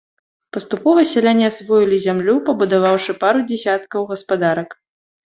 Паступова, 0.55 1.01
сяляне 1.09 1.43
асвоілі 1.51 1.99
зямлю, 2.05 2.35
пабудаваўшы 2.47 3.11
пару 3.25 3.39
дзясяткаў 3.51 4.01
гаспадарак. 4.13 4.69